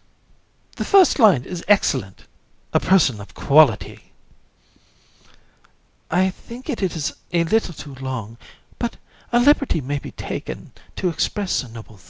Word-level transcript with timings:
COUN. 0.00 0.74
The 0.76 0.84
first 0.86 1.18
line 1.18 1.44
is 1.44 1.62
excellent: 1.68 2.24
"A 2.72 2.80
person 2.80 3.20
of 3.20 3.34
quality." 3.34 4.12
JU. 5.26 5.32
I 6.10 6.30
think 6.30 6.70
it 6.70 6.80
is 6.80 7.12
a 7.34 7.44
little 7.44 7.74
too 7.74 7.96
long; 7.96 8.38
but 8.78 8.96
a 9.30 9.38
liberty 9.40 9.82
may 9.82 9.98
be 9.98 10.12
taken 10.12 10.72
to 10.96 11.10
express 11.10 11.62
a 11.62 11.68
noble 11.68 11.98
thought. 11.98 12.08